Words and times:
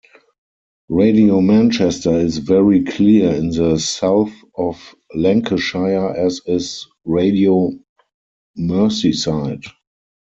Radio 0.89 1.41
Manchester 1.41 2.15
is 2.17 2.39
very 2.39 2.83
clear 2.83 3.29
in 3.35 3.49
the 3.51 3.77
south 3.77 4.33
of 4.57 4.95
Lancashire 5.13 6.15
as 6.17 6.41
is 6.47 6.87
Radio 7.05 7.69
Merseyside. 8.57 9.63